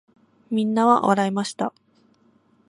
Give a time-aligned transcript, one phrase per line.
[0.49, 1.71] 皆は笑いました。